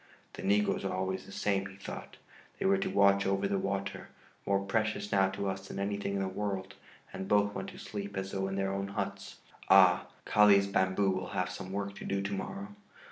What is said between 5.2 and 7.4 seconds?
to us than anything in the world, and